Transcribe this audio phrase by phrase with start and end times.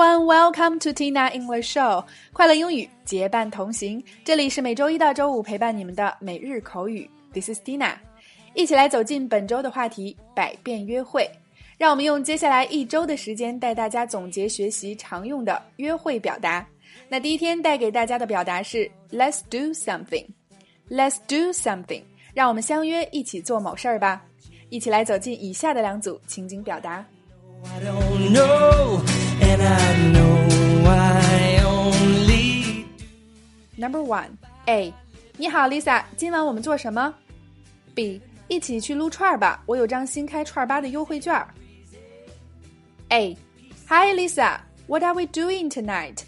[0.00, 2.04] everyone, welcome to Tina English Show。
[2.32, 7.08] 快乐英语结伴同行，这里是每周一到周五陪伴你们的每日口语。
[7.34, 7.92] This is Tina，
[8.54, 11.30] 一起来走进本周的话题——百变约会。
[11.76, 16.66] 让我们用接下来一周的时间带大家总结学习常用的约会表达。
[17.08, 20.26] 那第一天带给大家的表达是 Let's do something。
[20.88, 24.22] Let's do something，让我们相约一起做某事儿吧。
[24.70, 27.04] 一起来走进以下的两组情景表达。
[27.64, 29.00] I don't know,
[29.41, 30.47] and I know
[30.87, 32.85] I only
[33.77, 34.93] Number one A，
[35.37, 37.13] 你好，Lisa，今晚我们做什么？
[37.93, 41.47] B，一起去撸串儿吧，我有张新开串儿吧的优惠券儿。
[43.09, 46.23] A，Hi Lisa，What are we doing tonight?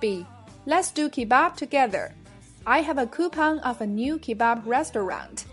[0.00, 0.26] B,
[0.66, 2.10] let's do kebab together.
[2.64, 5.44] I have a coupon of a new kebab restaurant.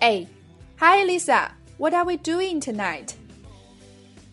[0.00, 0.26] A,
[0.78, 3.14] Hi Lisa, what are we doing tonight?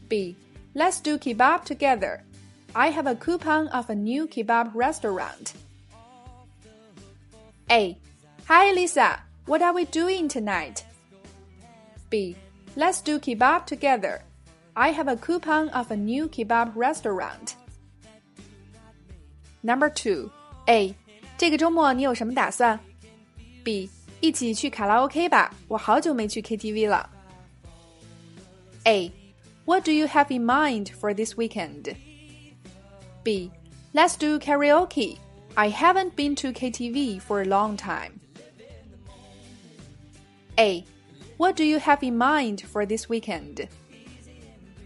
[0.08, 0.36] B,
[0.74, 2.24] let's do kebab together.
[2.76, 5.54] I have a coupon of a new kebab restaurant.
[7.72, 7.98] A,
[8.48, 10.84] Hi Lisa, what are we doing tonight?
[12.10, 12.36] B,
[12.76, 14.22] let's do kebab together.
[14.76, 17.56] I have a coupon of a new kebab restaurant.
[19.62, 20.32] Number two,
[20.68, 20.96] A，
[21.38, 22.80] 这个周末你有什么打算？
[23.64, 23.90] B，
[24.22, 27.10] 一起去卡拉 OK 吧，我好久没去 KTV 了。
[28.86, 29.12] A,
[29.65, 31.97] what do you have in mind for this weekend?
[33.23, 33.51] B,
[33.95, 35.19] let's do karaoke.
[35.57, 38.21] I haven't been to KTV for a long time.
[40.59, 40.85] A,
[41.37, 43.69] what do you have in mind for this weekend?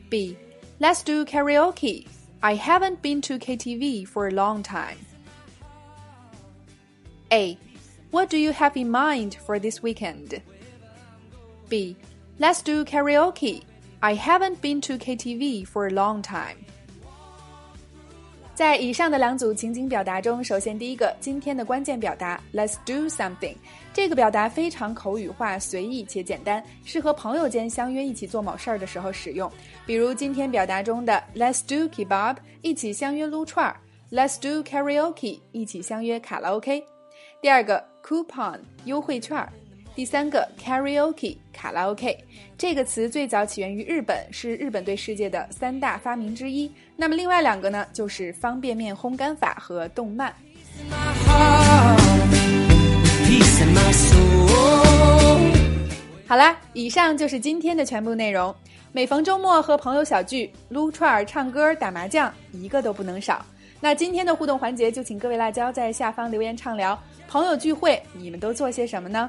[0.08, 0.38] B,
[0.78, 2.06] let's do karaoke.
[2.42, 4.98] I haven't been to KTV for a long time.
[7.32, 7.58] A,
[8.10, 10.40] what do you have in mind for this weekend?
[11.68, 11.96] B,
[12.38, 13.64] let's do karaoke.
[14.00, 16.56] I haven't been to KTV for a long time.
[18.54, 23.56] 在以上的两组情景表达中，首先第一个，今天的关键表达 "Let's do something"，
[23.92, 29.50] 这个表达非常口语化、随意且简单，适合朋友间相约一起做某事儿的时候使用。
[29.84, 33.76] 比如今天表达中的 "Let's do kebab"，一起相约撸串儿
[34.12, 36.84] ；"Let's do karaoke"，一起相约卡拉 OK。
[37.40, 39.52] 第二个 "coupon" 优惠券儿。
[39.98, 42.16] 第三个 karaoke 卡拉 OK
[42.56, 46.70] 这个词最早起源于日本，是日本对世界的三大发明之一。
[46.94, 50.32] 那么另外两个呢，就是方便面烘干法和动漫。
[56.28, 58.54] 好啦，以上就是今天的全部内容。
[58.92, 63.44] 每逢周末和朋友小聚，撸串儿、唱歌、打麻将，一个都不能少。
[63.80, 66.96] 那今天的互动环节，就请各位辣椒在下方留言畅聊。
[67.26, 69.28] 朋友聚会，你们都做些什么呢？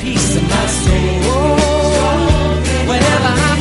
[0.00, 1.58] Peace in my soul.
[2.88, 3.57] Whenever I